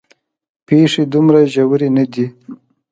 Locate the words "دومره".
1.13-1.39